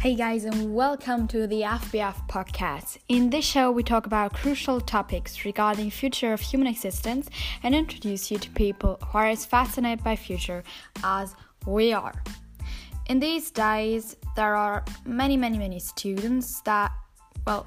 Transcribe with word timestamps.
Hey 0.00 0.14
guys, 0.14 0.46
and 0.46 0.74
welcome 0.74 1.28
to 1.28 1.46
the 1.46 1.60
FBF 1.60 2.26
podcast. 2.26 2.96
In 3.08 3.28
this 3.28 3.44
show, 3.44 3.70
we 3.70 3.82
talk 3.82 4.06
about 4.06 4.32
crucial 4.32 4.80
topics 4.80 5.44
regarding 5.44 5.90
future 5.90 6.32
of 6.32 6.40
human 6.40 6.68
existence 6.68 7.28
and 7.62 7.74
introduce 7.74 8.30
you 8.30 8.38
to 8.38 8.50
people 8.52 8.98
who 9.04 9.18
are 9.18 9.26
as 9.26 9.44
fascinated 9.44 10.02
by 10.02 10.16
future 10.16 10.64
as 11.04 11.34
we 11.66 11.92
are. 11.92 12.14
In 13.10 13.20
these 13.20 13.50
days, 13.50 14.16
there 14.36 14.56
are 14.56 14.86
many, 15.04 15.36
many, 15.36 15.58
many 15.58 15.78
students 15.78 16.62
that, 16.62 16.92
well, 17.46 17.66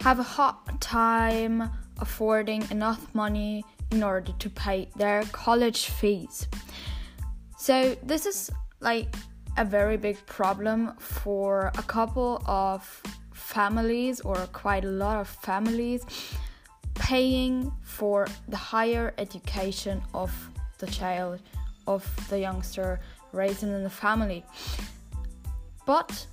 have 0.00 0.18
a 0.18 0.24
hard 0.24 0.56
time 0.80 1.70
affording 2.00 2.68
enough 2.72 3.14
money 3.14 3.64
in 3.92 4.02
order 4.02 4.32
to 4.40 4.50
pay 4.50 4.88
their 4.96 5.22
college 5.30 5.86
fees. 5.86 6.48
So 7.56 7.96
this 8.02 8.26
is 8.26 8.50
like 8.80 9.14
a 9.56 9.64
very 9.64 9.96
big 9.96 10.24
problem 10.26 10.94
for 10.98 11.70
a 11.76 11.82
couple 11.82 12.42
of 12.46 13.02
families 13.32 14.20
or 14.20 14.36
quite 14.52 14.84
a 14.84 14.88
lot 14.88 15.18
of 15.18 15.28
families 15.28 16.04
paying 16.94 17.72
for 17.82 18.26
the 18.48 18.56
higher 18.56 19.12
education 19.18 20.02
of 20.14 20.32
the 20.78 20.86
child 20.86 21.40
of 21.86 22.02
the 22.30 22.38
youngster 22.38 23.00
raised 23.32 23.62
in 23.62 23.82
the 23.82 23.90
family. 23.90 24.44
But 25.86 26.26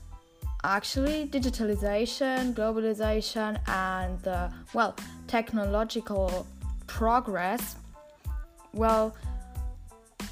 actually 0.63 1.25
digitalization 1.25 2.53
globalization 2.53 3.57
and 3.69 4.51
well 4.73 4.93
technological 5.25 6.45
progress 6.85 7.77
well 8.73 9.15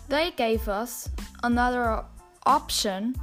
they 0.10 0.32
gave 0.32 0.68
us 0.68 1.10
another 1.44 2.04
option 2.48 3.16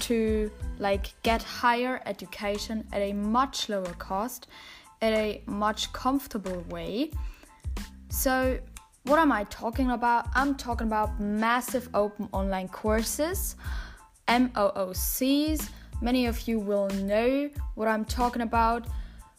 to 0.00 0.50
like 0.78 1.12
get 1.22 1.42
higher 1.42 2.00
education 2.06 2.86
at 2.92 3.00
a 3.00 3.12
much 3.12 3.68
lower 3.68 3.94
cost 3.98 4.46
at 5.02 5.12
a 5.12 5.42
much 5.46 5.92
comfortable 5.92 6.64
way. 6.70 7.10
So 8.08 8.58
what 9.04 9.18
am 9.18 9.32
i 9.32 9.44
talking 9.44 9.90
about? 9.90 10.28
I'm 10.34 10.54
talking 10.54 10.86
about 10.86 11.20
massive 11.20 11.88
open 11.92 12.28
online 12.32 12.68
courses 12.68 13.56
moocs 14.28 15.68
many 16.00 16.26
of 16.26 16.48
you 16.48 16.58
will 16.58 16.88
know 16.88 17.50
what 17.74 17.88
i'm 17.88 18.04
talking 18.04 18.42
about. 18.42 18.86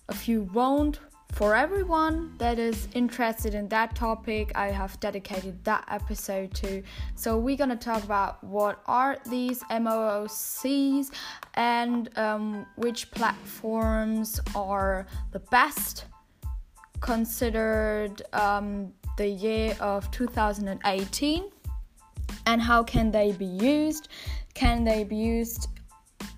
A 0.10 0.14
few 0.14 0.44
won't 0.54 1.00
for 1.34 1.56
everyone 1.56 2.32
that 2.38 2.60
is 2.60 2.88
interested 2.94 3.56
in 3.56 3.68
that 3.70 3.96
topic, 3.96 4.52
I 4.54 4.68
have 4.68 5.00
dedicated 5.00 5.64
that 5.64 5.84
episode 5.90 6.54
to. 6.56 6.84
So, 7.16 7.38
we're 7.40 7.58
gonna 7.58 7.76
talk 7.76 8.04
about 8.04 8.44
what 8.44 8.82
are 8.86 9.18
these 9.30 9.64
MOOCs 9.64 11.12
and 11.56 12.16
um, 12.18 12.68
which 12.76 13.10
platforms 13.12 14.40
are 14.56 15.08
the 15.32 15.40
best 15.40 16.06
considered 17.02 18.22
um, 18.34 18.94
the 19.18 19.28
year 19.28 19.76
of 19.80 20.10
2018 20.12 21.50
and 22.46 22.62
how 22.62 22.84
can 22.84 23.12
they 23.12 23.32
be 23.34 23.46
used 23.46 24.08
can 24.54 24.84
they 24.84 25.04
be 25.04 25.16
used 25.16 25.68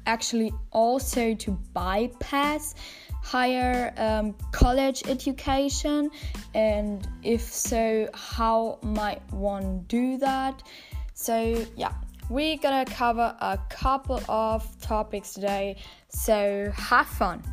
actually 0.08 0.52
also 0.72 1.34
to 1.36 1.52
bypass 1.74 2.76
higher 3.26 3.92
um, 3.98 4.36
college 4.52 5.02
education? 5.08 6.12
And 6.54 7.08
if 7.24 7.42
so 7.42 8.08
how 8.14 8.78
might 8.84 9.22
one 9.34 9.84
do 9.88 10.18
that? 10.18 10.62
So 11.16 11.66
yeah 11.76 11.94
we're 12.30 12.58
gonna 12.58 12.86
cover 12.86 13.36
a 13.40 13.58
couple 13.70 14.22
of 14.30 14.64
topics 14.82 15.34
today. 15.34 15.78
So 16.10 16.72
have 16.76 17.08
fun. 17.08 17.44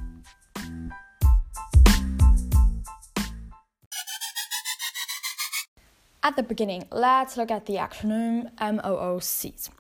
At 6.23 6.37
the 6.37 6.43
beginning 6.43 6.85
let's 6.93 7.37
look 7.37 7.51
at 7.51 7.67
the 7.67 7.77
acronym 7.77 8.51
moocs 8.61 9.71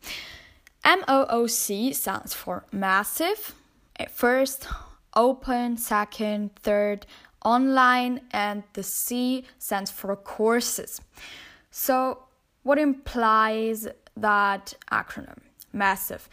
mooc 0.85 1.95
stands 1.95 2.35
for 2.35 2.65
massive 2.73 3.55
at 3.97 4.11
first 4.11 4.67
open, 5.15 5.77
second, 5.77 6.55
third, 6.57 7.07
online, 7.45 8.21
and 8.31 8.63
the 8.73 8.83
C 8.83 9.45
stands 9.59 9.91
for 9.91 10.15
courses. 10.17 11.01
So, 11.71 12.25
what 12.63 12.79
implies 12.79 13.89
that 14.17 14.75
acronym? 14.91 15.39
Massive. 15.73 16.29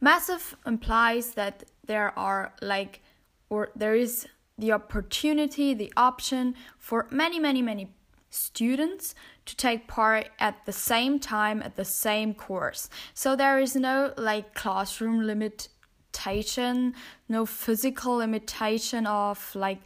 Massive 0.00 0.56
implies 0.66 1.32
that 1.34 1.64
there 1.86 2.16
are 2.18 2.52
like, 2.60 3.00
or 3.48 3.70
there 3.74 3.94
is 3.94 4.26
the 4.58 4.72
opportunity, 4.72 5.74
the 5.74 5.92
option 5.96 6.54
for 6.78 7.06
many, 7.10 7.38
many, 7.38 7.62
many 7.62 7.94
students 8.30 9.14
to 9.46 9.56
take 9.56 9.86
part 9.86 10.28
at 10.40 10.66
the 10.66 10.72
same 10.72 11.18
time 11.18 11.62
at 11.62 11.76
the 11.76 11.84
same 11.84 12.34
course. 12.34 12.88
So 13.14 13.36
there 13.36 13.58
is 13.58 13.76
no 13.76 14.12
like 14.16 14.54
classroom 14.54 15.22
limit 15.22 15.68
limitation, 16.14 16.94
no 17.28 17.46
physical 17.46 18.16
limitation 18.16 19.06
of 19.06 19.54
like 19.54 19.80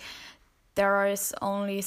there 0.75 1.07
is 1.07 1.35
only 1.43 1.83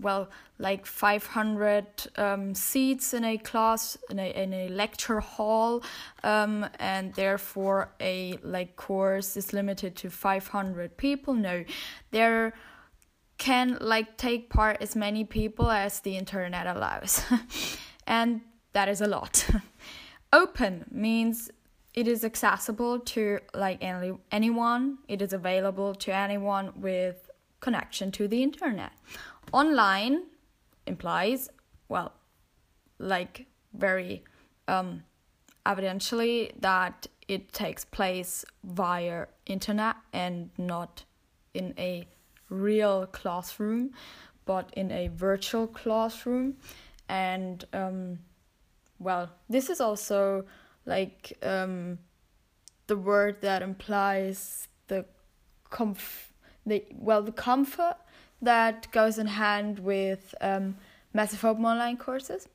well 0.00 0.28
like 0.58 0.86
500 0.86 1.86
um, 2.16 2.54
seats 2.54 3.12
in 3.12 3.24
a 3.24 3.38
class 3.38 3.98
in 4.08 4.18
a, 4.18 4.42
in 4.42 4.52
a 4.54 4.68
lecture 4.68 5.20
hall 5.20 5.82
um, 6.22 6.64
and 6.78 7.12
therefore 7.14 7.88
a 8.00 8.38
like 8.42 8.76
course 8.76 9.36
is 9.36 9.52
limited 9.52 9.96
to 9.96 10.10
500 10.10 10.96
people. 10.96 11.34
No 11.34 11.64
there 12.12 12.52
can 13.38 13.78
like 13.80 14.16
take 14.16 14.48
part 14.48 14.78
as 14.80 14.94
many 14.94 15.24
people 15.24 15.70
as 15.70 16.00
the 16.00 16.16
internet 16.16 16.66
allows. 16.66 17.22
And 18.08 18.42
that 18.72 18.88
is 18.88 19.00
a 19.00 19.08
lot. 19.08 19.44
Open 20.32 20.84
means 20.92 21.50
it 21.96 22.06
is 22.06 22.24
accessible 22.24 23.00
to 23.00 23.40
like 23.54 23.82
any, 23.82 24.12
anyone. 24.30 24.98
It 25.08 25.22
is 25.22 25.32
available 25.32 25.94
to 25.94 26.14
anyone 26.14 26.72
with 26.76 27.30
connection 27.60 28.12
to 28.12 28.28
the 28.28 28.42
internet. 28.42 28.92
Online 29.50 30.24
implies 30.86 31.48
well 31.88 32.12
like 32.98 33.46
very 33.74 34.22
um 34.68 35.02
evidentially 35.64 36.52
that 36.60 37.06
it 37.26 37.52
takes 37.52 37.84
place 37.84 38.44
via 38.62 39.26
internet 39.46 39.96
and 40.12 40.50
not 40.58 41.04
in 41.54 41.74
a 41.78 42.06
real 42.50 43.06
classroom 43.06 43.90
but 44.44 44.70
in 44.76 44.92
a 44.92 45.08
virtual 45.08 45.66
classroom. 45.66 46.56
And 47.08 47.64
um 47.72 48.18
well 48.98 49.30
this 49.48 49.70
is 49.70 49.80
also 49.80 50.44
like 50.86 51.36
um, 51.42 51.98
the 52.86 52.96
word 52.96 53.40
that 53.42 53.62
implies 53.62 54.68
the 54.88 55.04
comf 55.70 56.30
the 56.64 56.84
well 56.98 57.22
the 57.22 57.32
comfort 57.32 57.96
that 58.40 58.90
goes 58.92 59.18
in 59.18 59.26
hand 59.26 59.78
with 59.80 60.34
um, 60.40 60.76
massive 61.12 61.44
open 61.44 61.64
online 61.64 61.96
courses 61.96 62.48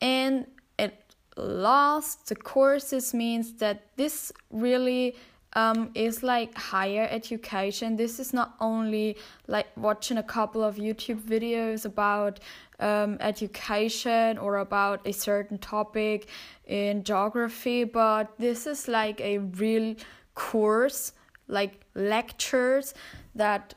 and 0.00 0.46
at 0.78 0.94
last 1.36 2.28
the 2.28 2.36
courses 2.36 3.14
means 3.14 3.54
that 3.54 3.96
this 3.96 4.32
really 4.50 5.16
um, 5.54 5.90
is 5.94 6.22
like 6.22 6.54
higher 6.56 7.08
education. 7.10 7.96
This 7.96 8.20
is 8.20 8.32
not 8.32 8.54
only 8.60 9.16
like 9.46 9.66
watching 9.76 10.18
a 10.18 10.22
couple 10.22 10.62
of 10.62 10.76
YouTube 10.76 11.20
videos 11.20 11.84
about 11.84 12.40
um, 12.80 13.16
education 13.20 14.38
or 14.38 14.58
about 14.58 15.06
a 15.06 15.12
certain 15.12 15.58
topic 15.58 16.28
in 16.66 17.02
geography, 17.02 17.84
but 17.84 18.32
this 18.38 18.66
is 18.66 18.88
like 18.88 19.20
a 19.20 19.38
real 19.38 19.94
course, 20.34 21.12
like 21.48 21.80
lectures 21.94 22.94
that, 23.34 23.74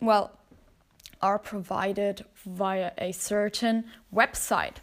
well, 0.00 0.38
are 1.22 1.38
provided 1.38 2.24
via 2.44 2.92
a 2.98 3.12
certain 3.12 3.84
website. 4.14 4.76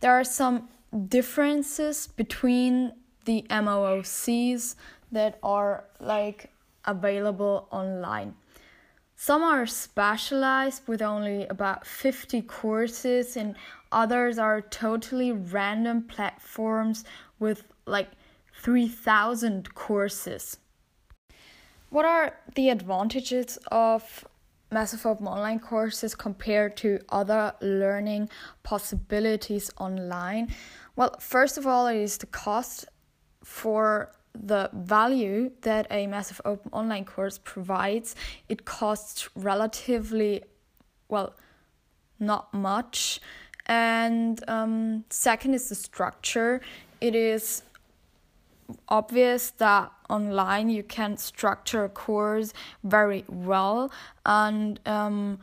There 0.00 0.12
are 0.12 0.24
some 0.24 0.68
differences 1.08 2.08
between 2.08 2.92
the 3.26 3.44
MOOCs 3.50 4.74
that 5.12 5.38
are 5.42 5.84
like 6.00 6.50
available 6.84 7.68
online. 7.70 8.34
Some 9.20 9.42
are 9.42 9.66
specialized 9.66 10.86
with 10.86 11.02
only 11.02 11.44
about 11.48 11.84
50 11.84 12.40
courses, 12.42 13.36
and 13.36 13.56
others 13.90 14.38
are 14.38 14.60
totally 14.60 15.32
random 15.32 16.04
platforms 16.04 17.02
with 17.40 17.64
like 17.84 18.10
3,000 18.62 19.74
courses. 19.74 20.58
What 21.90 22.04
are 22.04 22.36
the 22.54 22.68
advantages 22.68 23.58
of 23.72 24.24
Massive 24.70 25.04
Open 25.04 25.26
online 25.26 25.58
courses 25.58 26.14
compared 26.14 26.76
to 26.76 27.00
other 27.08 27.54
learning 27.60 28.28
possibilities 28.62 29.68
online? 29.78 30.54
Well, 30.94 31.16
first 31.18 31.58
of 31.58 31.66
all, 31.66 31.88
it 31.88 31.96
is 31.96 32.18
the 32.18 32.26
cost 32.26 32.84
for 33.42 34.12
the 34.40 34.70
value 34.72 35.50
that 35.62 35.86
a 35.90 36.06
massive 36.06 36.40
open 36.44 36.70
online 36.72 37.04
course 37.04 37.38
provides, 37.38 38.14
it 38.48 38.64
costs 38.64 39.28
relatively, 39.34 40.42
well, 41.08 41.34
not 42.18 42.52
much. 42.52 43.20
And 43.66 44.42
um, 44.48 45.04
second 45.10 45.54
is 45.54 45.68
the 45.68 45.74
structure. 45.74 46.60
It 47.00 47.14
is 47.14 47.62
obvious 48.88 49.50
that 49.52 49.90
online 50.10 50.68
you 50.68 50.82
can 50.82 51.16
structure 51.16 51.84
a 51.84 51.88
course 51.88 52.52
very 52.84 53.24
well 53.28 53.90
and 54.26 54.78
um, 54.86 55.38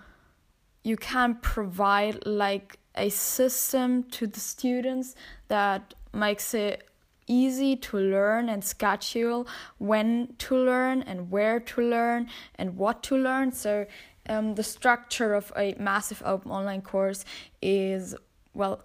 you 0.84 0.96
can 0.96 1.36
provide 1.36 2.26
like 2.26 2.78
a 2.96 3.10
system 3.10 4.04
to 4.04 4.28
the 4.28 4.40
students 4.40 5.16
that 5.48 5.94
makes 6.14 6.54
it 6.54 6.88
easy 7.28 7.76
to 7.76 7.98
learn 7.98 8.50
and 8.50 8.64
schedule 8.64 9.48
when 9.78 10.36
to 10.38 10.56
learn 10.56 11.02
and 11.02 11.32
where 11.32 11.60
to 11.60 11.82
learn 11.82 12.30
and 12.56 12.78
what 12.78 13.04
to 13.04 13.18
learn. 13.18 13.52
So 13.52 13.86
um, 14.28 14.56
the 14.56 14.64
structure 14.64 15.34
of 15.34 15.52
a 15.56 15.76
massive 15.80 16.22
open 16.26 16.52
online 16.52 16.82
course 16.82 17.26
is 17.62 18.16
well 18.54 18.84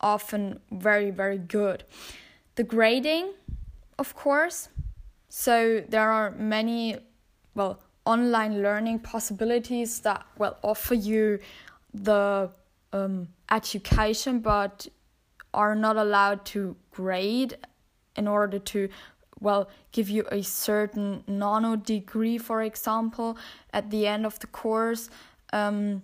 often 0.00 0.60
very 0.70 1.10
very 1.10 1.38
good. 1.38 1.84
The 2.56 2.64
grading 2.64 3.32
of 3.98 4.14
course. 4.14 4.68
So 5.28 5.82
there 5.88 6.10
are 6.10 6.30
many 6.32 6.98
well 7.54 7.80
online 8.04 8.62
learning 8.62 8.98
possibilities 9.00 10.00
that 10.00 10.26
will 10.38 10.56
offer 10.62 10.94
you 10.94 11.38
the 11.94 12.50
um, 12.92 13.28
education 13.50 14.40
but 14.40 14.88
are 15.54 15.74
not 15.74 15.96
allowed 15.96 16.44
to 16.46 16.76
grade 16.92 17.56
in 18.16 18.28
order 18.28 18.58
to 18.58 18.88
well 19.40 19.68
give 19.90 20.08
you 20.08 20.24
a 20.30 20.42
certain 20.42 21.24
nano 21.26 21.74
degree 21.74 22.38
for 22.38 22.62
example 22.62 23.36
at 23.72 23.90
the 23.90 24.06
end 24.06 24.24
of 24.24 24.38
the 24.38 24.46
course. 24.46 25.10
Um, 25.52 26.02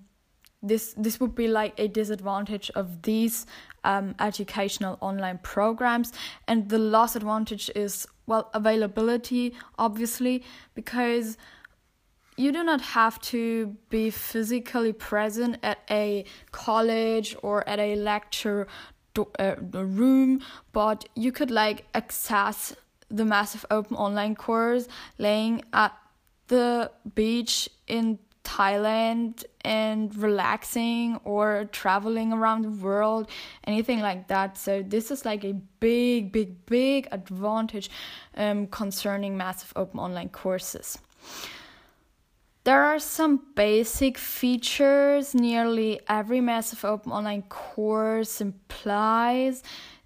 this 0.60 0.92
this 0.96 1.20
would 1.20 1.36
be 1.36 1.46
like 1.46 1.72
a 1.78 1.86
disadvantage 1.86 2.68
of 2.74 3.02
these 3.02 3.46
um, 3.84 4.16
educational 4.18 4.98
online 5.00 5.38
programs. 5.38 6.12
And 6.48 6.68
the 6.68 6.78
last 6.78 7.14
advantage 7.14 7.70
is 7.76 8.06
well 8.26 8.50
availability 8.52 9.54
obviously 9.78 10.42
because 10.74 11.38
you 12.36 12.52
do 12.52 12.62
not 12.62 12.80
have 12.80 13.20
to 13.20 13.76
be 13.90 14.10
physically 14.10 14.92
present 14.92 15.58
at 15.62 15.78
a 15.90 16.24
college 16.52 17.36
or 17.42 17.68
at 17.68 17.80
a 17.80 17.96
lecture 17.96 18.68
uh, 19.38 19.54
room 19.72 20.40
but 20.72 21.08
you 21.14 21.32
could 21.32 21.50
like 21.50 21.86
access 21.94 22.74
the 23.08 23.24
massive 23.24 23.64
open 23.70 23.96
online 23.96 24.34
course 24.34 24.86
laying 25.18 25.62
at 25.72 25.92
the 26.48 26.90
beach 27.14 27.68
in 27.86 28.18
Thailand 28.48 29.44
and 29.60 30.14
relaxing 30.16 31.20
or 31.24 31.68
traveling 31.70 32.32
around 32.32 32.62
the 32.62 32.70
world, 32.70 33.28
anything 33.64 34.00
like 34.00 34.28
that. 34.28 34.56
So 34.56 34.82
this 34.82 35.10
is 35.10 35.26
like 35.26 35.44
a 35.44 35.52
big, 35.80 36.32
big, 36.32 36.64
big 36.64 37.08
advantage 37.12 37.90
um, 38.36 38.66
concerning 38.68 39.36
massive 39.36 39.72
open 39.76 40.00
online 40.00 40.30
courses. 40.30 40.98
There 42.68 42.84
are 42.84 42.98
some 42.98 43.40
basic 43.54 44.18
features 44.18 45.34
nearly 45.34 46.00
every 46.06 46.42
massive 46.42 46.84
open 46.84 47.12
online 47.12 47.44
course 47.44 48.42
implies. 48.42 49.62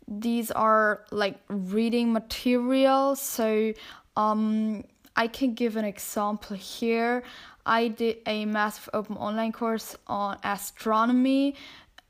These 0.06 0.52
are 0.52 1.02
like 1.10 1.40
reading 1.48 2.12
material, 2.12 3.16
So 3.16 3.72
um, 4.16 4.84
I 5.16 5.26
can 5.26 5.54
give 5.54 5.76
an 5.76 5.84
example 5.84 6.56
here. 6.56 7.24
I 7.66 7.88
did 7.88 8.18
a 8.26 8.44
massive 8.44 8.88
open 8.92 9.16
online 9.16 9.50
course 9.50 9.96
on 10.06 10.38
astronomy 10.44 11.56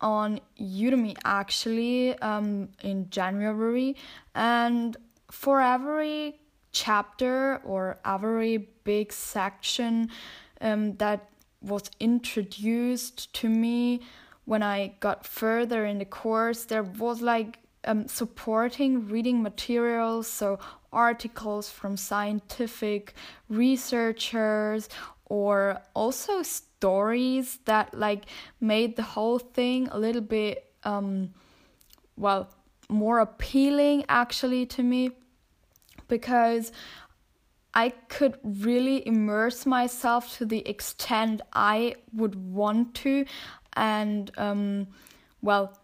on 0.03 0.39
Udemy 0.61 1.17
actually 1.25 2.15
um, 2.19 2.69
in 2.83 3.09
January. 3.09 3.97
And 4.35 4.99
for 5.31 5.63
every 5.63 6.42
chapter 6.73 7.61
or 7.65 7.99
every 8.05 8.69
big 8.85 9.13
section 9.13 10.11
um, 10.61 10.97
that 10.97 11.29
was 11.61 11.91
introduced 12.01 13.33
to 13.35 13.49
me 13.49 14.01
when 14.45 14.63
I 14.63 14.95
got 15.01 15.27
further 15.27 15.87
in 15.87 15.99
the 15.99 16.05
course. 16.05 16.65
There 16.65 16.83
was 16.83 17.23
like 17.23 17.59
um, 17.85 18.09
supporting 18.09 19.09
reading 19.09 19.43
materials, 19.43 20.27
so 20.27 20.59
articles 20.93 21.71
from 21.71 21.97
scientific 21.97 23.15
researchers 23.49 24.89
or 25.27 25.81
also 25.95 26.43
stories 26.43 27.59
that 27.65 27.95
like 27.95 28.25
made 28.61 28.97
the 28.97 29.03
whole 29.03 29.39
thing 29.39 29.89
a 29.91 29.99
little 29.99 30.21
bit 30.21 30.71
um 30.85 31.31
well 32.17 32.51
more 32.89 33.21
appealing 33.21 34.05
actually 34.09 34.67
to 34.67 34.83
me 34.83 35.11
because 36.17 36.73
I 37.73 37.88
could 38.14 38.35
really 38.44 39.06
immerse 39.06 39.64
myself 39.64 40.37
to 40.37 40.44
the 40.44 40.62
extent 40.69 41.41
I 41.55 41.94
would 42.12 42.35
want 42.35 42.94
to. 42.97 43.25
And, 43.73 44.31
um, 44.37 44.88
well, 45.41 45.79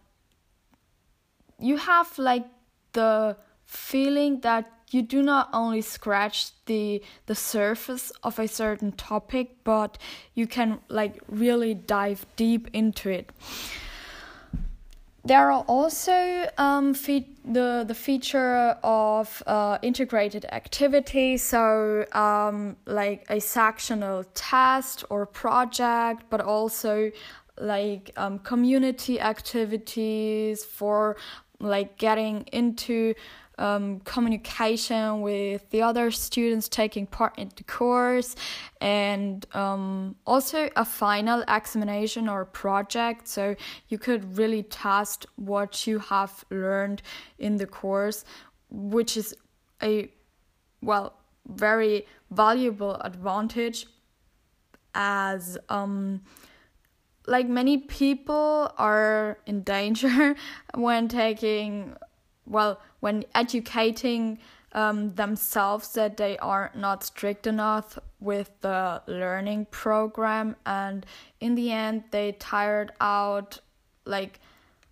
you 1.57 1.77
have 1.77 2.07
like 2.19 2.45
the 2.93 3.37
feeling 3.65 4.41
that 4.41 4.71
you 4.91 5.01
do 5.01 5.21
not 5.23 5.49
only 5.53 5.81
scratch 5.81 6.51
the 6.65 7.03
the 7.27 7.35
surface 7.35 8.11
of 8.23 8.39
a 8.39 8.47
certain 8.47 8.91
topic 8.91 9.47
but 9.63 9.99
you 10.33 10.47
can 10.47 10.79
like 10.87 11.21
really 11.27 11.75
dive 11.75 12.25
deep 12.35 12.67
into 12.73 13.07
it 13.09 13.29
there 15.25 15.51
are 15.51 15.63
also 15.67 16.49
um, 16.57 16.93
fe- 16.93 17.27
the 17.43 17.83
the 17.87 17.93
feature 17.93 18.77
of 18.83 19.43
uh, 19.45 19.77
integrated 19.81 20.45
activity, 20.45 21.37
so 21.37 22.05
um, 22.13 22.77
like 22.85 23.25
a 23.29 23.39
sectional 23.39 24.23
test 24.33 25.03
or 25.09 25.25
project, 25.25 26.23
but 26.29 26.39
also 26.41 27.11
like 27.59 28.11
um, 28.15 28.39
community 28.39 29.19
activities 29.19 30.63
for 30.63 31.17
like 31.59 31.97
getting 31.97 32.43
into 32.53 33.13
um, 33.59 33.99
communication 33.99 35.21
with 35.21 35.69
the 35.69 35.81
other 35.81 36.09
students 36.09 36.67
taking 36.67 37.05
part 37.05 37.37
in 37.37 37.51
the 37.55 37.63
course, 37.63 38.35
and 38.81 39.45
um, 39.53 40.15
also 40.25 40.69
a 40.75 40.85
final 40.85 41.43
examination 41.47 42.27
or 42.27 42.45
project. 42.45 43.27
So 43.27 43.55
you 43.89 43.97
could 43.97 44.37
really 44.37 44.63
test 44.63 45.25
what 45.35 45.85
you 45.85 45.99
have 45.99 46.43
learned 46.49 47.01
in 47.37 47.57
the 47.57 47.67
course, 47.67 48.25
which 48.69 49.17
is 49.17 49.35
a 49.83 50.09
well 50.81 51.13
very 51.47 52.05
valuable 52.31 52.95
advantage 53.01 53.87
as 54.95 55.57
um 55.69 56.21
like 57.27 57.47
many 57.47 57.77
people 57.77 58.71
are 58.77 59.37
in 59.45 59.61
danger 59.61 60.35
when 60.73 61.07
taking 61.07 61.95
well 62.45 62.81
when 62.99 63.23
educating 63.33 64.39
um, 64.73 65.15
themselves 65.15 65.93
that 65.93 66.17
they 66.17 66.37
are 66.37 66.71
not 66.75 67.03
strict 67.03 67.47
enough 67.47 67.97
with 68.19 68.51
the 68.61 69.01
learning 69.07 69.65
program 69.71 70.55
and 70.65 71.05
in 71.39 71.55
the 71.55 71.71
end 71.71 72.03
they 72.11 72.33
tired 72.33 72.91
out 73.01 73.59
like 74.05 74.39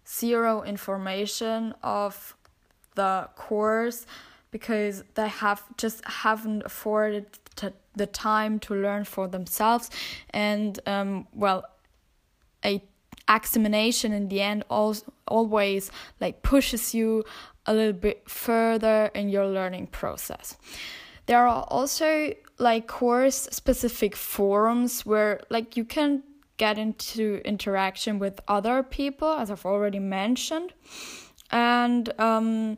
zero 0.08 0.64
information 0.64 1.74
of 1.84 2.36
the 2.96 3.30
course 3.36 4.06
because 4.50 5.04
they 5.14 5.28
have 5.28 5.62
just 5.78 6.04
haven't 6.06 6.64
afforded 6.66 7.28
the 7.98 8.06
time 8.06 8.60
to 8.60 8.76
learn 8.76 9.04
for 9.04 9.28
themselves. 9.28 9.90
And 10.30 10.80
um, 10.86 11.28
well 11.34 11.66
a 12.64 12.82
examination 13.30 14.14
in 14.14 14.28
the 14.30 14.42
end 14.42 14.64
also 14.70 15.12
always 15.28 15.92
like 16.20 16.42
pushes 16.42 16.94
you 16.94 17.24
a 17.66 17.74
little 17.74 17.94
bit 17.94 18.30
further 18.30 19.12
in 19.14 19.30
your 19.30 19.46
learning 19.46 19.88
process. 19.88 20.56
There 21.26 21.46
are 21.46 21.66
also 21.70 22.34
like 22.58 22.88
course 22.88 23.48
specific 23.52 24.16
forums 24.16 25.06
where 25.06 25.42
like 25.50 25.78
you 25.78 25.84
can 25.84 26.24
get 26.58 26.78
into 26.78 27.42
interaction 27.46 28.18
with 28.18 28.40
other 28.48 28.82
people 28.82 29.30
as 29.30 29.52
I've 29.52 29.66
already 29.66 30.00
mentioned 30.00 30.74
and 31.52 32.20
um, 32.20 32.78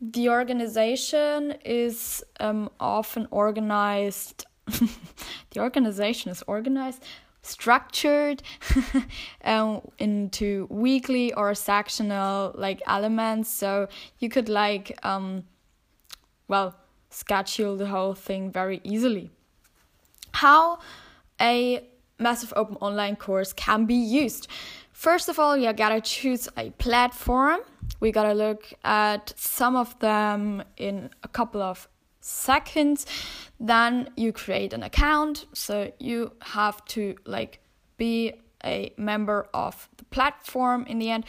the 0.00 0.28
organization 0.28 1.54
is 1.64 2.22
um, 2.38 2.70
often 2.78 3.26
organized 3.30 4.46
the 4.66 5.60
organization 5.60 6.30
is 6.30 6.42
organized 6.46 7.02
structured 7.48 8.42
um, 9.44 9.80
into 9.98 10.66
weekly 10.70 11.32
or 11.32 11.54
sectional 11.54 12.52
like 12.56 12.80
elements 12.86 13.48
so 13.48 13.88
you 14.18 14.28
could 14.28 14.48
like 14.48 14.98
um 15.02 15.44
well 16.46 16.74
schedule 17.10 17.76
the 17.76 17.86
whole 17.86 18.14
thing 18.14 18.50
very 18.50 18.80
easily. 18.84 19.30
How 20.32 20.78
a 21.40 21.84
massive 22.18 22.52
open 22.56 22.76
online 22.76 23.16
course 23.16 23.52
can 23.52 23.86
be 23.86 23.94
used. 23.94 24.48
First 24.92 25.28
of 25.28 25.38
all, 25.38 25.56
you 25.56 25.72
gotta 25.72 26.00
choose 26.00 26.48
a 26.56 26.70
platform. 26.70 27.60
We 28.00 28.12
gotta 28.12 28.34
look 28.34 28.72
at 28.84 29.32
some 29.36 29.76
of 29.76 29.98
them 30.00 30.62
in 30.76 31.10
a 31.22 31.28
couple 31.28 31.62
of 31.62 31.88
seconds. 32.28 33.06
Then 33.58 34.10
you 34.16 34.32
create 34.32 34.72
an 34.72 34.82
account. 34.82 35.46
So 35.52 35.92
you 35.98 36.32
have 36.42 36.84
to 36.86 37.16
like 37.24 37.60
be 37.96 38.34
a 38.64 38.92
member 38.96 39.48
of 39.54 39.88
the 39.96 40.04
platform 40.04 40.84
in 40.86 40.98
the 40.98 41.10
end. 41.10 41.24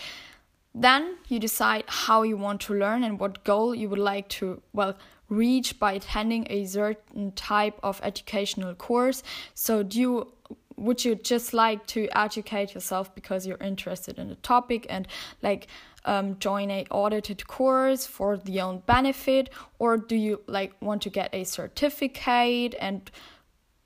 Then 0.75 1.17
you 1.27 1.39
decide 1.39 1.83
how 1.87 2.23
you 2.23 2.37
want 2.37 2.61
to 2.61 2.73
learn 2.73 3.03
and 3.03 3.19
what 3.19 3.43
goal 3.43 3.73
you 3.73 3.89
would 3.89 3.99
like 3.99 4.29
to, 4.29 4.61
well, 4.73 4.95
reach 5.29 5.79
by 5.79 5.93
attending 5.93 6.47
a 6.49 6.65
certain 6.65 7.31
type 7.31 7.79
of 7.83 7.99
educational 8.03 8.73
course. 8.75 9.23
So, 9.53 9.83
do 9.83 9.99
you 9.99 10.33
would 10.75 11.03
you 11.03 11.15
just 11.15 11.53
like 11.53 11.85
to 11.87 12.07
educate 12.17 12.73
yourself 12.73 13.13
because 13.13 13.45
you're 13.45 13.57
interested 13.57 14.17
in 14.17 14.29
the 14.29 14.35
topic 14.35 14.87
and 14.89 15.07
like 15.41 15.67
um, 16.05 16.37
join 16.39 16.71
a 16.71 16.85
audited 16.89 17.47
course 17.47 18.05
for 18.05 18.37
the 18.37 18.61
own 18.61 18.83
benefit 18.85 19.49
or 19.79 19.97
do 19.97 20.15
you 20.15 20.41
like 20.47 20.73
want 20.81 21.01
to 21.03 21.09
get 21.09 21.33
a 21.33 21.43
certificate? 21.43 22.75
And 22.79 23.09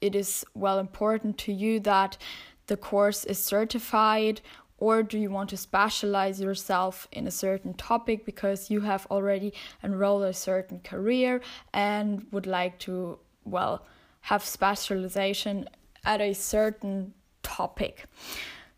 it 0.02 0.16
is 0.16 0.46
well 0.54 0.80
important 0.80 1.38
to 1.40 1.54
you 1.54 1.80
that 1.82 2.18
the 2.68 2.78
course 2.78 3.26
is 3.26 3.40
certified 3.40 4.42
or 4.78 5.02
do 5.02 5.18
you 5.18 5.30
want 5.30 5.50
to 5.50 5.58
specialize 5.58 6.42
yourself 6.42 7.08
in 7.12 7.26
a 7.26 7.32
certain 7.32 7.74
topic 7.74 8.26
because 8.26 8.70
you 8.70 8.82
have 8.82 9.08
already 9.10 9.54
enrolled 9.84 10.24
a 10.24 10.34
certain 10.34 10.80
career 10.80 11.42
and 11.74 12.26
would 12.32 12.48
like 12.48 12.80
to 12.80 13.18
well 13.46 13.86
have 14.22 14.44
specialization 14.44 15.70
at 16.04 16.20
a 16.20 16.34
certain 16.34 17.14
topic? 17.44 18.06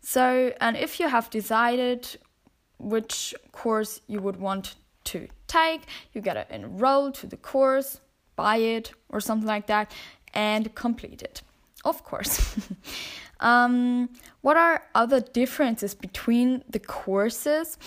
So 0.00 0.52
and 0.60 0.76
if 0.76 1.00
you 1.00 1.08
have 1.08 1.28
decided 1.30 2.16
which 2.78 3.34
course 3.52 4.00
you 4.06 4.20
would 4.20 4.36
want 4.36 4.74
to 5.04 5.28
take 5.46 5.82
you 6.12 6.20
gotta 6.20 6.46
enroll 6.54 7.12
to 7.12 7.26
the 7.26 7.36
course 7.36 8.00
buy 8.34 8.56
it 8.56 8.92
or 9.08 9.20
something 9.20 9.46
like 9.46 9.66
that 9.66 9.90
and 10.34 10.74
complete 10.74 11.22
it 11.22 11.42
of 11.84 12.04
course 12.04 12.56
Um, 13.40 14.08
what 14.40 14.56
are 14.56 14.84
other 14.94 15.20
differences 15.20 15.94
between 15.94 16.64
the 16.68 16.78
courses? 16.78 17.78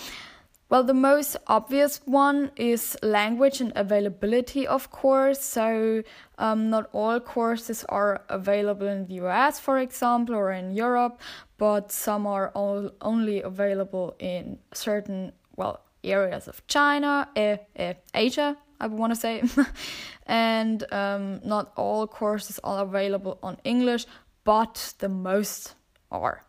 Well, 0.70 0.84
the 0.84 0.94
most 0.94 1.36
obvious 1.48 2.00
one 2.04 2.52
is 2.54 2.96
language 3.02 3.60
and 3.60 3.72
availability, 3.74 4.68
of 4.68 4.92
course. 4.92 5.40
So, 5.40 6.04
um, 6.38 6.70
not 6.70 6.88
all 6.92 7.18
courses 7.18 7.84
are 7.88 8.22
available 8.28 8.86
in 8.86 9.08
the 9.08 9.14
US, 9.14 9.58
for 9.58 9.78
example, 9.78 10.36
or 10.36 10.52
in 10.52 10.70
Europe, 10.70 11.20
but 11.58 11.90
some 11.90 12.24
are 12.24 12.50
all 12.54 12.92
only 13.00 13.42
available 13.42 14.14
in 14.20 14.60
certain, 14.72 15.32
well, 15.56 15.80
areas 16.04 16.46
of 16.46 16.64
China, 16.68 17.28
eh, 17.34 17.56
eh, 17.74 17.94
Asia, 18.14 18.56
I 18.80 18.86
want 18.86 19.12
to 19.12 19.18
say. 19.18 19.42
and 20.26 20.84
um, 20.92 21.40
not 21.44 21.72
all 21.76 22.06
courses 22.06 22.60
are 22.62 22.84
available 22.84 23.40
on 23.42 23.56
English, 23.64 24.06
but 24.44 24.94
the 25.00 25.08
most 25.08 25.74
are. 26.12 26.44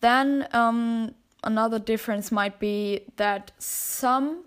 Then 0.00 0.48
um, 0.52 1.14
another 1.44 1.78
difference 1.78 2.32
might 2.32 2.58
be 2.58 3.06
that 3.16 3.52
some 3.58 4.44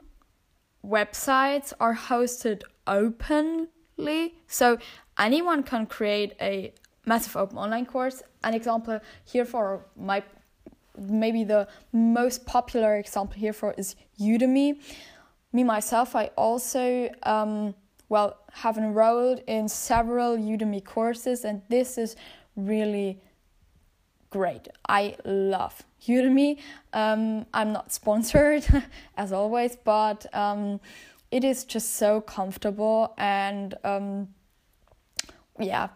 websites 0.86 1.74
are 1.80 1.96
hosted 1.96 2.63
openly, 2.86 4.36
so 4.48 4.77
anyone 5.18 5.63
can 5.63 5.86
create 5.86 6.34
a 6.42 6.74
massive 7.06 7.36
open 7.38 7.58
online 7.58 7.86
course. 7.86 8.22
An 8.44 8.54
example 8.54 9.00
here 9.24 9.46
for 9.46 9.86
my 9.96 10.24
maybe 10.98 11.44
the 11.44 11.68
most 11.94 12.46
popular 12.46 12.98
example 12.98 13.39
here 13.39 13.54
for 13.54 13.74
is 13.77 13.96
Udemy. 14.20 14.82
Me 15.54 15.63
myself, 15.63 16.16
I 16.16 16.32
also 16.36 17.10
um, 17.24 17.75
well, 18.10 18.38
have 18.54 18.77
enrolled 18.77 19.42
in 19.48 19.68
several 19.68 20.38
Udemy 20.38 20.84
courses, 20.84 21.44
and 21.44 21.62
this 21.70 21.98
is 21.98 22.16
really 22.56 23.22
great. 24.38 24.67
I 24.88 25.15
love 25.25 25.84
Udemy. 26.08 26.60
Um, 26.94 27.48
I'm 27.56 27.72
not 27.74 27.91
sponsored 27.91 28.65
as 29.17 29.34
always, 29.34 29.75
but 29.75 30.27
um, 30.32 30.79
it 31.32 31.44
is 31.44 31.65
just 31.65 31.96
so 31.96 32.22
comfortable, 32.22 33.15
and 33.17 33.74
um, 33.84 34.27
yeah, 35.60 35.88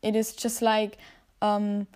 it 0.00 0.14
is 0.14 0.32
just 0.34 0.62
like 0.62 0.98
um, 1.42 1.88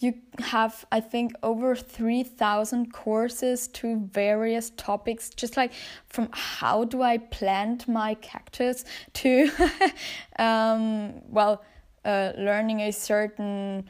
you 0.00 0.14
have 0.40 0.84
i 0.90 0.98
think 0.98 1.32
over 1.44 1.76
3000 1.76 2.92
courses 2.92 3.68
to 3.68 4.00
various 4.12 4.70
topics 4.70 5.30
just 5.30 5.56
like 5.56 5.72
from 6.08 6.28
how 6.32 6.82
do 6.84 7.02
i 7.02 7.16
plant 7.18 7.86
my 7.86 8.14
cactus 8.14 8.84
to 9.12 9.48
um, 10.40 11.22
well 11.28 11.62
uh, 12.04 12.32
learning 12.36 12.80
a 12.80 12.90
certain 12.90 13.84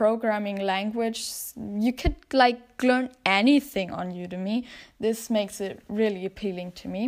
programming 0.00 0.58
language 0.74 1.20
you 1.86 1.92
could 1.92 2.16
like 2.32 2.60
learn 2.82 3.08
anything 3.24 3.92
on 3.92 4.10
udemy 4.10 4.64
this 4.98 5.30
makes 5.30 5.60
it 5.60 5.80
really 5.88 6.26
appealing 6.26 6.72
to 6.72 6.88
me 6.88 7.02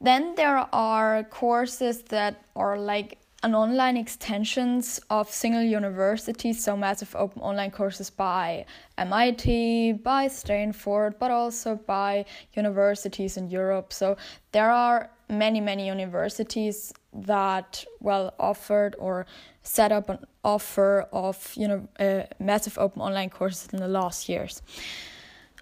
then 0.00 0.34
there 0.36 0.68
are 0.72 1.24
courses 1.24 2.02
that 2.02 2.44
are 2.54 2.78
like 2.78 3.18
an 3.44 3.54
online 3.54 3.98
extensions 3.98 4.98
of 5.10 5.28
single 5.28 5.62
universities, 5.62 6.64
so 6.64 6.74
massive 6.74 7.14
open 7.14 7.42
online 7.42 7.70
courses 7.70 8.08
by 8.08 8.64
MIT, 8.96 9.92
by 10.02 10.28
Stanford, 10.28 11.18
but 11.18 11.30
also 11.30 11.76
by 11.76 12.24
universities 12.54 13.36
in 13.36 13.50
Europe. 13.50 13.92
So 13.92 14.16
there 14.52 14.70
are 14.70 15.10
many, 15.28 15.60
many 15.60 15.86
universities 15.86 16.92
that 17.14 17.84
well 18.00 18.34
offered 18.38 18.96
or 18.98 19.26
set 19.62 19.92
up 19.92 20.10
an 20.10 20.18
offer 20.42 21.06
of 21.12 21.52
you 21.56 21.68
know 21.68 21.88
uh, 21.98 22.22
massive 22.38 22.76
open 22.78 23.00
online 23.00 23.30
courses 23.30 23.68
in 23.72 23.78
the 23.78 23.88
last 23.88 24.28
years. 24.28 24.62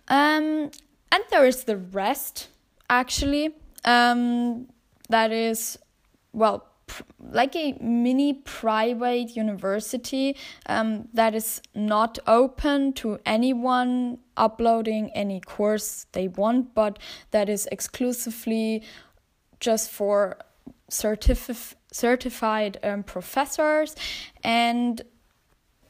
Um, 0.08 0.70
and 1.12 1.24
there 1.30 1.46
is 1.46 1.64
the 1.64 1.76
rest 1.76 2.48
actually. 2.88 3.54
Um, 3.84 4.68
that 5.08 5.32
is 5.32 5.78
well 6.32 6.66
like 7.30 7.56
a 7.56 7.72
mini 7.80 8.34
private 8.34 9.36
university 9.36 10.36
um, 10.66 11.08
that 11.14 11.34
is 11.34 11.62
not 11.74 12.18
open 12.26 12.92
to 12.92 13.18
anyone 13.24 14.18
uploading 14.36 15.10
any 15.14 15.40
course 15.40 16.06
they 16.12 16.28
want, 16.28 16.74
but 16.74 16.98
that 17.30 17.48
is 17.48 17.66
exclusively 17.72 18.82
just 19.60 19.90
for 19.90 20.36
certif- 20.92 21.74
certified 21.90 22.78
um, 22.84 23.02
professors. 23.02 23.96
And 24.44 25.02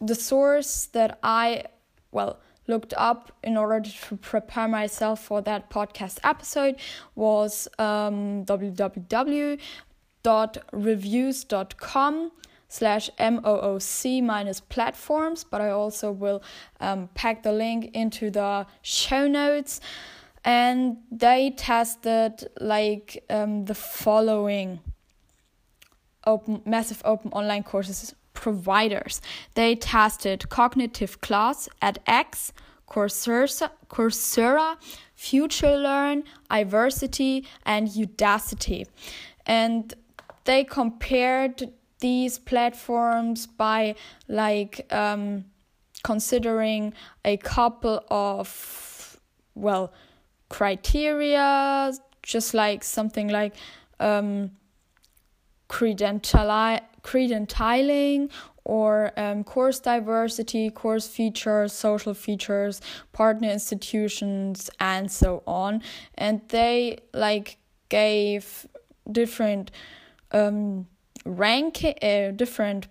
the 0.00 0.14
source 0.14 0.86
that 0.86 1.18
I, 1.22 1.64
well, 2.12 2.40
looked 2.68 2.94
up 2.96 3.36
in 3.42 3.56
order 3.56 3.80
to 3.80 4.16
prepare 4.16 4.68
myself 4.68 5.22
for 5.24 5.42
that 5.42 5.68
podcast 5.68 6.18
episode 6.22 6.76
was 7.14 7.68
um, 7.78 8.44
www 8.44 9.58
reviews.com 10.72 12.30
slash 12.68 13.10
mooc 13.18 14.22
minus 14.22 14.60
platforms 14.60 15.44
but 15.44 15.60
i 15.60 15.68
also 15.68 16.12
will 16.12 16.40
um, 16.80 17.08
pack 17.14 17.42
the 17.42 17.52
link 17.52 17.90
into 17.92 18.30
the 18.30 18.64
show 18.82 19.26
notes 19.26 19.80
and 20.44 20.96
they 21.10 21.50
tested 21.56 22.48
like 22.60 23.24
um, 23.30 23.64
the 23.64 23.74
following 23.74 24.80
open 26.26 26.62
massive 26.64 27.02
open 27.04 27.30
online 27.32 27.62
courses 27.62 28.14
providers. 28.34 29.20
They 29.54 29.76
tested 29.76 30.48
cognitive 30.48 31.20
class 31.20 31.68
edX 31.80 32.52
coursera, 32.88 33.70
coursera 33.88 34.76
FutureLearn 35.16 36.24
iversity 36.50 37.46
and 37.64 37.88
udacity. 37.88 38.86
And 39.46 39.94
they 40.44 40.64
compared 40.64 41.72
these 42.00 42.38
platforms 42.38 43.46
by 43.46 43.94
like 44.28 44.92
um, 44.92 45.44
considering 46.02 46.92
a 47.24 47.36
couple 47.36 48.04
of 48.08 49.20
well 49.54 49.92
criteria 50.48 51.92
just 52.22 52.54
like 52.54 52.84
something 52.84 53.28
like 53.28 53.54
um, 54.00 54.50
credentialing 57.02 58.30
or 58.64 59.12
um, 59.16 59.42
course 59.42 59.80
diversity, 59.80 60.70
course 60.70 61.08
features, 61.08 61.72
social 61.72 62.14
features, 62.14 62.80
partner 63.12 63.50
institutions, 63.50 64.70
and 64.78 65.10
so 65.10 65.42
on. 65.46 65.82
And 66.14 66.42
they 66.48 66.98
like 67.12 67.56
gave 67.88 68.66
different 69.10 69.72
um, 70.30 70.86
ranking, 71.24 71.94
uh, 72.02 72.30
different 72.36 72.86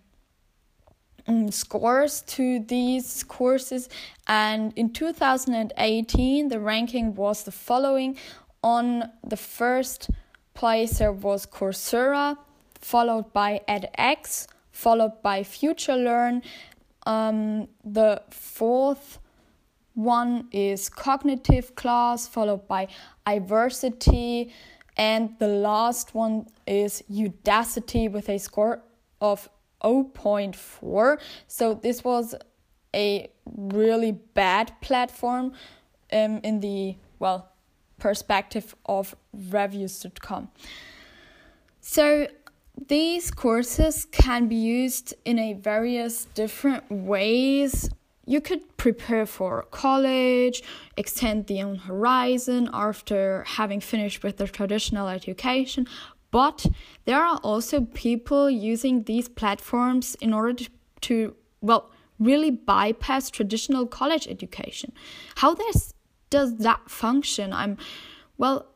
um, 1.27 1.51
scores 1.51 2.21
to 2.21 2.59
these 2.59 3.23
courses, 3.23 3.88
and 4.27 4.73
in 4.75 4.91
2018 4.91 6.50
the 6.50 6.59
ranking 6.59 7.15
was 7.15 7.43
the 7.43 7.51
following. 7.51 8.17
On 8.63 9.09
the 9.23 9.38
first 9.38 10.09
place 10.53 11.00
there 11.00 11.11
was 11.11 11.47
Coursera, 11.47 12.38
followed 12.81 13.31
by 13.33 13.61
edX, 13.67 14.47
followed 14.71 15.21
by 15.21 15.41
FutureLearn. 15.41 16.43
Um, 17.05 17.67
the 17.83 18.21
fourth 18.29 19.19
one 19.93 20.47
is 20.51 20.89
cognitive 20.89 21.75
class, 21.75 22.27
followed 22.27 22.67
by 22.67 22.88
iversity, 23.25 24.53
and 24.97 25.35
the 25.39 25.47
last 25.47 26.13
one 26.13 26.47
is 26.67 27.03
Udacity 27.11 28.11
with 28.11 28.29
a 28.29 28.38
score 28.38 28.81
of 29.19 29.50
0.4. 29.83 31.19
So 31.47 31.73
this 31.73 32.03
was 32.03 32.35
a 32.93 33.29
really 33.45 34.11
bad 34.11 34.73
platform 34.81 35.53
um, 36.11 36.39
in 36.43 36.59
the 36.59 36.95
well 37.19 37.50
perspective 38.00 38.75
of 38.85 39.15
reviews.com. 39.33 40.50
So 41.79 42.27
these 42.88 43.31
courses 43.31 44.05
can 44.11 44.47
be 44.47 44.55
used 44.55 45.13
in 45.25 45.38
a 45.38 45.53
various 45.53 46.25
different 46.33 46.89
ways. 46.91 47.89
You 48.25 48.41
could 48.41 48.77
prepare 48.77 49.25
for 49.25 49.63
college, 49.71 50.63
extend 50.97 51.47
the 51.47 51.61
own 51.61 51.75
horizon 51.75 52.69
after 52.73 53.43
having 53.47 53.81
finished 53.81 54.23
with 54.23 54.38
the 54.38 54.47
traditional 54.47 55.07
education, 55.07 55.88
but 56.31 56.65
there 57.05 57.23
are 57.23 57.39
also 57.43 57.81
people 57.81 58.50
using 58.50 59.03
these 59.03 59.27
platforms 59.27 60.15
in 60.15 60.33
order 60.33 60.65
to, 61.01 61.35
well, 61.61 61.91
really 62.19 62.51
bypass 62.51 63.29
traditional 63.29 63.85
college 63.85 64.27
education. 64.27 64.93
How 65.35 65.53
this 65.53 65.93
does 66.29 66.57
that 66.57 66.89
function? 66.89 67.51
I'm 67.51 67.77
well 68.38 68.67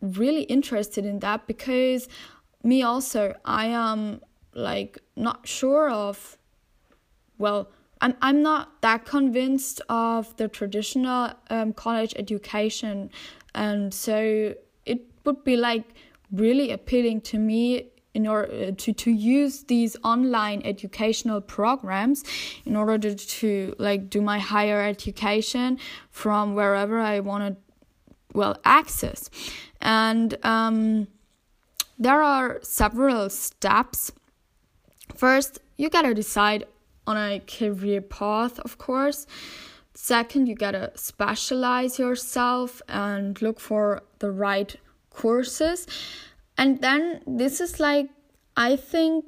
really 0.00 0.42
interested 0.42 1.06
in 1.06 1.20
that 1.20 1.46
because 1.46 2.08
me 2.62 2.82
also 2.82 3.34
I 3.44 3.66
am 3.66 4.20
like 4.54 4.98
not 5.16 5.46
sure 5.46 5.90
of 5.90 6.38
well 7.38 7.68
I'm 8.02 8.16
I'm 8.20 8.42
not 8.42 8.82
that 8.82 9.06
convinced 9.06 9.80
of 9.88 10.36
the 10.36 10.48
traditional 10.48 11.32
um, 11.48 11.72
college 11.72 12.12
education. 12.16 13.10
And 13.54 13.94
so 13.94 14.54
it 14.84 15.00
would 15.24 15.44
be 15.44 15.56
like 15.56 15.84
really 16.32 16.72
appealing 16.72 17.20
to 17.20 17.38
me 17.38 17.92
in 18.12 18.26
order 18.26 18.52
uh, 18.52 18.72
to 18.76 18.92
to 18.92 19.10
use 19.10 19.64
these 19.64 19.96
online 20.02 20.62
educational 20.64 21.40
programs 21.40 22.24
in 22.66 22.76
order 22.76 22.98
to, 22.98 23.14
to 23.14 23.74
like 23.78 24.10
do 24.10 24.20
my 24.20 24.38
higher 24.40 24.82
education 24.82 25.78
from 26.10 26.54
wherever 26.54 26.98
I 26.98 27.20
want 27.20 27.54
to 27.54 27.56
well 28.34 28.58
access. 28.64 29.30
And 29.80 30.36
um, 30.42 31.06
there 32.02 32.22
are 32.22 32.58
several 32.62 33.30
steps. 33.30 34.12
First 35.14 35.60
you 35.76 35.88
gotta 35.88 36.14
decide 36.14 36.64
on 37.06 37.16
a 37.16 37.40
career 37.40 38.00
path 38.00 38.58
of 38.60 38.78
course. 38.78 39.26
Second 39.94 40.46
you 40.48 40.54
gotta 40.54 40.90
specialize 40.96 41.98
yourself 41.98 42.82
and 42.88 43.40
look 43.40 43.60
for 43.60 44.02
the 44.18 44.30
right 44.30 44.74
courses. 45.10 45.86
And 46.58 46.80
then 46.80 47.22
this 47.26 47.60
is 47.60 47.78
like 47.78 48.08
i 48.56 48.76
think 48.76 49.24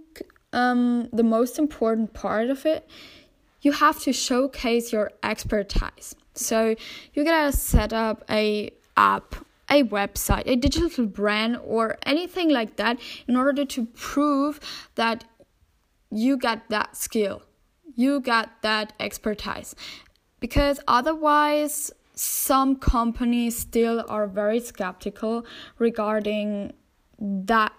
um, 0.52 1.08
the 1.12 1.22
most 1.22 1.58
important 1.58 2.12
part 2.14 2.48
of 2.48 2.64
it. 2.64 2.88
You 3.62 3.72
have 3.72 4.00
to 4.00 4.12
showcase 4.12 4.92
your 4.92 5.10
expertise. 5.22 6.14
So 6.34 6.76
you 7.12 7.24
gotta 7.24 7.52
set 7.52 7.92
up 7.92 8.24
a 8.30 8.70
app 8.96 9.34
a 9.70 9.82
website 9.84 10.42
a 10.46 10.56
digital 10.56 11.06
brand 11.06 11.58
or 11.64 11.96
anything 12.04 12.50
like 12.50 12.76
that 12.76 12.98
in 13.26 13.36
order 13.36 13.64
to 13.64 13.86
prove 13.86 14.60
that 14.94 15.24
you 16.10 16.36
got 16.36 16.68
that 16.68 16.96
skill 16.96 17.42
you 17.94 18.20
got 18.20 18.62
that 18.62 18.92
expertise 19.00 19.74
because 20.40 20.80
otherwise 20.86 21.90
some 22.14 22.76
companies 22.76 23.58
still 23.58 24.04
are 24.08 24.26
very 24.26 24.60
skeptical 24.60 25.44
regarding 25.78 26.72
that 27.18 27.72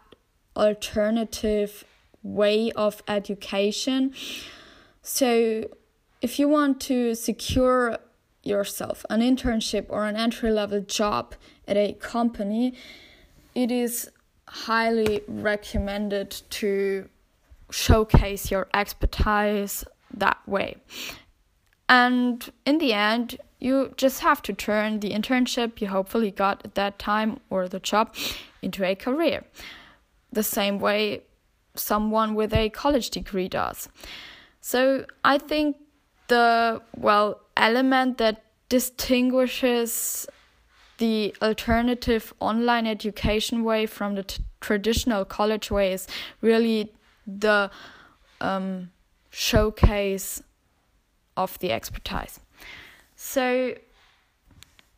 alternative 0.55 1.85
way 2.23 2.71
of 2.71 3.03
education. 3.07 4.13
So, 5.01 5.69
if 6.21 6.39
you 6.39 6.47
want 6.47 6.81
to 6.81 7.13
secure 7.13 7.97
yourself 8.45 9.05
an 9.09 9.21
internship 9.21 9.85
or 9.89 10.05
an 10.05 10.15
entry 10.15 10.51
level 10.51 10.81
job 10.81 11.35
at 11.67 11.75
a 11.75 11.93
company, 11.93 12.73
it 13.53 13.71
is 13.71 14.09
highly 14.47 15.21
recommended 15.27 16.41
to 16.49 17.09
showcase 17.71 18.51
your 18.51 18.67
expertise 18.73 19.83
that 20.13 20.37
way. 20.47 20.77
And 21.89 22.49
in 22.65 22.77
the 22.77 22.93
end, 22.93 23.37
you 23.59 23.93
just 23.97 24.21
have 24.21 24.41
to 24.43 24.53
turn 24.53 24.99
the 24.99 25.11
internship 25.11 25.81
you 25.81 25.87
hopefully 25.87 26.31
got 26.31 26.63
at 26.63 26.75
that 26.75 26.99
time 26.99 27.39
or 27.49 27.67
the 27.67 27.79
job 27.79 28.13
into 28.61 28.83
a 28.83 28.95
career. 28.95 29.43
The 30.31 30.43
same 30.43 30.79
way 30.79 31.23
someone 31.75 32.35
with 32.35 32.53
a 32.53 32.69
college 32.69 33.09
degree 33.09 33.47
does. 33.47 33.89
So 34.61 35.05
I 35.23 35.37
think 35.37 35.77
the 36.27 36.81
well 36.95 37.41
element 37.57 38.17
that 38.17 38.43
distinguishes 38.69 40.27
the 40.97 41.35
alternative 41.41 42.33
online 42.39 42.87
education 42.87 43.63
way 43.63 43.85
from 43.85 44.15
the 44.15 44.39
traditional 44.61 45.25
college 45.25 45.69
way 45.69 45.93
is 45.93 46.07
really 46.41 46.93
the 47.27 47.69
um, 48.39 48.89
showcase 49.29 50.41
of 51.35 51.59
the 51.59 51.71
expertise. 51.71 52.39
So, 53.15 53.75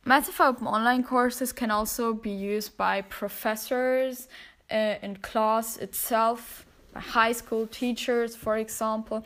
Massive 0.05 0.39
Open 0.39 0.67
online 0.67 1.03
courses 1.03 1.51
can 1.51 1.69
also 1.69 2.13
be 2.13 2.29
used 2.29 2.77
by 2.77 3.01
professors 3.01 4.29
uh, 4.71 4.95
in 5.01 5.17
class 5.17 5.77
itself, 5.77 6.65
by 6.93 7.01
high 7.01 7.33
school 7.33 7.67
teachers, 7.67 8.35
for 8.35 8.57
example, 8.57 9.25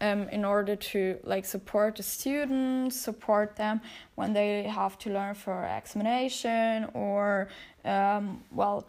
um, 0.00 0.28
in 0.30 0.44
order 0.44 0.76
to 0.76 1.18
like 1.24 1.44
support 1.44 1.96
the 1.96 2.02
students, 2.02 3.00
support 3.00 3.56
them 3.56 3.80
when 4.14 4.32
they 4.32 4.62
have 4.64 4.98
to 4.98 5.10
learn 5.10 5.34
for 5.34 5.64
examination 5.64 6.88
or 6.94 7.48
um, 7.84 8.42
well, 8.50 8.86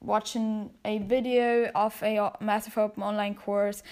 watching 0.00 0.70
a 0.84 0.98
video 0.98 1.70
of 1.74 2.00
a 2.02 2.32
Massive 2.40 2.78
Open 2.78 3.02
online 3.02 3.34
course 3.34 3.82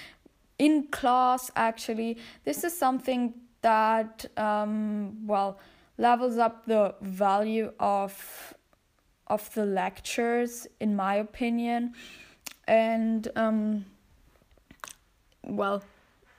in 0.58 0.84
class. 0.88 1.50
Actually, 1.56 2.18
this 2.44 2.64
is 2.64 2.76
something 2.76 3.34
that 3.62 4.26
um, 4.36 5.26
well 5.26 5.58
levels 5.96 6.38
up 6.38 6.66
the 6.66 6.94
value 7.00 7.72
of 7.80 8.54
of 9.26 9.52
the 9.54 9.64
lectures 9.64 10.66
in 10.80 10.94
my 10.94 11.14
opinion 11.14 11.94
and 12.68 13.28
um, 13.36 13.84
well 15.44 15.82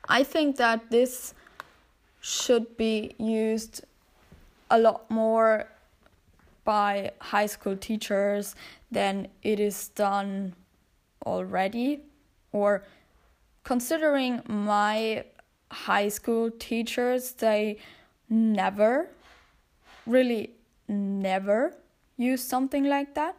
i 0.10 0.24
think 0.24 0.58
that 0.58 0.90
this 0.90 1.34
should 2.22 2.76
be 2.78 3.14
used 3.20 3.84
a 4.72 4.78
lot 4.78 5.10
more 5.10 5.68
by 6.64 7.12
high 7.22 7.46
school 7.46 7.78
teachers 7.78 8.56
than 8.92 9.28
it 9.44 9.60
is 9.60 9.90
done 9.90 10.54
already 11.26 12.02
or 12.52 12.84
considering 13.64 14.42
my 14.48 15.26
high 15.72 16.08
school 16.08 16.50
teachers, 16.52 17.34
they 17.34 17.78
never, 18.30 19.10
really 20.06 20.52
never 20.88 21.74
use 22.18 22.42
something 22.42 22.86
like 22.86 23.14
that. 23.16 23.36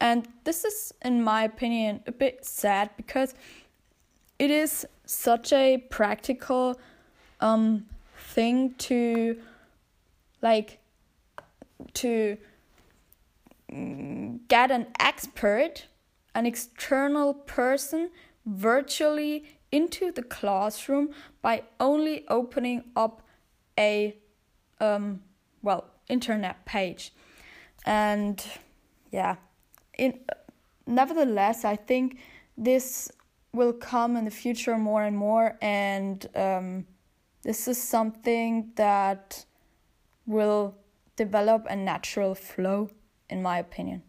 And 0.00 0.28
this 0.44 0.64
is, 0.64 0.92
in 1.04 1.22
my 1.22 1.44
opinion, 1.44 2.02
a 2.06 2.12
bit 2.12 2.44
sad 2.44 2.90
because 2.96 3.34
it 4.38 4.50
is 4.50 4.86
such 5.08 5.54
a 5.54 5.78
practical 5.88 6.78
um, 7.40 7.86
thing 8.16 8.74
to 8.74 9.38
like 10.42 10.78
to 11.94 12.36
get 14.48 14.70
an 14.70 14.86
expert, 15.00 15.86
an 16.34 16.44
external 16.44 17.32
person 17.32 18.10
virtually 18.44 19.44
into 19.72 20.12
the 20.12 20.22
classroom 20.22 21.10
by 21.40 21.62
only 21.80 22.26
opening 22.28 22.84
up 22.94 23.22
a 23.78 24.14
um, 24.78 25.22
well 25.62 25.86
internet 26.08 26.64
page. 26.66 27.12
And 27.86 28.44
yeah. 29.10 29.36
In 29.96 30.20
nevertheless, 30.86 31.64
I 31.64 31.76
think 31.76 32.18
this 32.56 33.10
will 33.58 33.72
come 33.72 34.16
in 34.16 34.24
the 34.24 34.30
future 34.30 34.78
more 34.78 35.02
and 35.02 35.16
more, 35.16 35.58
and 35.60 36.26
um, 36.36 36.86
this 37.42 37.66
is 37.66 37.76
something 37.82 38.70
that 38.76 39.44
will 40.26 40.76
develop 41.16 41.66
a 41.68 41.74
natural 41.74 42.34
flow, 42.34 42.88
in 43.28 43.42
my 43.42 43.58
opinion. 43.58 44.02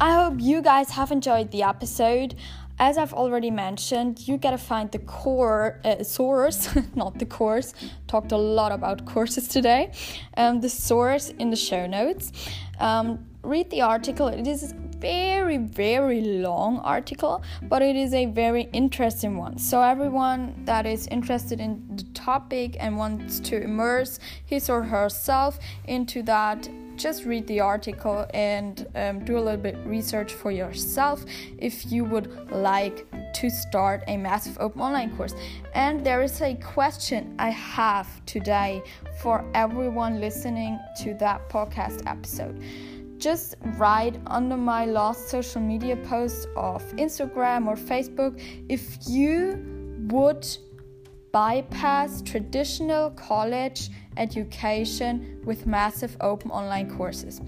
I 0.00 0.14
hope 0.14 0.34
you 0.38 0.62
guys 0.62 0.90
have 0.90 1.12
enjoyed 1.12 1.50
the 1.50 1.62
episode. 1.62 2.34
As 2.78 2.98
I've 2.98 3.12
already 3.12 3.50
mentioned, 3.50 4.26
you 4.26 4.36
gotta 4.38 4.58
find 4.58 4.90
the 4.90 4.98
core 4.98 5.80
uh, 5.84 6.02
source, 6.02 6.74
not 6.94 7.18
the 7.18 7.26
course. 7.26 7.74
Talked 8.08 8.32
a 8.32 8.36
lot 8.36 8.72
about 8.72 9.04
courses 9.04 9.46
today. 9.46 9.92
Um, 10.36 10.60
the 10.60 10.68
source 10.68 11.28
in 11.38 11.50
the 11.50 11.56
show 11.56 11.86
notes. 11.86 12.32
Um, 12.80 13.26
read 13.44 13.70
the 13.70 13.82
article. 13.82 14.28
It 14.28 14.46
is 14.46 14.74
very 15.04 15.58
very 15.58 16.22
long 16.22 16.78
article, 16.78 17.42
but 17.62 17.82
it 17.82 17.94
is 17.94 18.14
a 18.14 18.24
very 18.24 18.70
interesting 18.72 19.36
one. 19.36 19.58
So 19.58 19.82
everyone 19.82 20.54
that 20.64 20.86
is 20.86 21.06
interested 21.08 21.60
in 21.60 21.82
the 21.94 22.04
topic 22.14 22.76
and 22.80 22.96
wants 22.96 23.38
to 23.40 23.62
immerse 23.62 24.18
his 24.46 24.70
or 24.70 24.82
herself 24.82 25.58
into 25.86 26.22
that 26.22 26.70
just 26.96 27.24
read 27.24 27.46
the 27.48 27.60
article 27.60 28.24
and 28.32 28.86
um, 28.94 29.24
do 29.24 29.36
a 29.36 29.42
little 29.46 29.60
bit 29.60 29.76
research 29.84 30.32
for 30.32 30.52
yourself 30.52 31.24
if 31.58 31.90
you 31.90 32.04
would 32.04 32.50
like 32.52 33.06
to 33.34 33.50
start 33.50 34.04
a 34.06 34.16
massive 34.16 34.56
open 34.60 34.80
online 34.80 35.14
course. 35.16 35.34
And 35.74 36.06
there 36.06 36.22
is 36.22 36.40
a 36.40 36.54
question 36.54 37.34
I 37.38 37.50
have 37.50 38.08
today 38.26 38.80
for 39.20 39.44
everyone 39.54 40.20
listening 40.20 40.78
to 41.02 41.14
that 41.14 41.48
podcast 41.50 42.06
episode. 42.06 42.62
Just 43.18 43.54
write 43.78 44.20
under 44.26 44.56
my 44.56 44.86
last 44.86 45.28
social 45.28 45.60
media 45.60 45.96
post 45.96 46.48
of 46.56 46.82
Instagram 46.96 47.66
or 47.66 47.76
Facebook 47.76 48.40
if 48.68 48.98
you 49.08 49.64
would 50.10 50.46
bypass 51.32 52.22
traditional 52.22 53.10
college 53.10 53.90
education 54.16 55.40
with 55.44 55.66
massive 55.66 56.16
open 56.20 56.50
online 56.50 56.88
courses? 56.88 57.40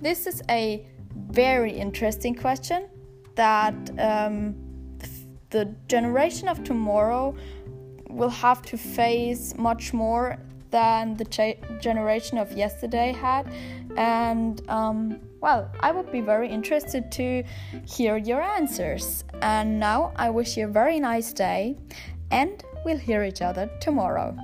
This 0.00 0.26
is 0.26 0.42
a 0.50 0.86
very 1.30 1.72
interesting 1.72 2.34
question 2.34 2.88
that 3.34 3.74
um, 3.98 4.54
the 5.50 5.74
generation 5.88 6.48
of 6.48 6.62
tomorrow 6.64 7.34
will 8.10 8.28
have 8.28 8.62
to 8.62 8.76
face 8.76 9.56
much 9.56 9.92
more 9.92 10.38
than 10.70 11.16
the 11.16 11.24
generation 11.80 12.38
of 12.38 12.52
yesterday 12.52 13.12
had. 13.12 13.52
And 13.96 14.62
um, 14.68 15.20
well, 15.40 15.70
I 15.80 15.92
would 15.92 16.10
be 16.12 16.20
very 16.20 16.48
interested 16.48 17.10
to 17.12 17.44
hear 17.86 18.16
your 18.16 18.42
answers. 18.42 19.24
And 19.40 19.78
now 19.78 20.12
I 20.16 20.30
wish 20.30 20.56
you 20.56 20.66
a 20.66 20.70
very 20.70 21.00
nice 21.00 21.32
day 21.32 21.76
and 22.30 22.62
We'll 22.84 22.98
hear 22.98 23.24
each 23.24 23.42
other 23.42 23.70
tomorrow. 23.80 24.36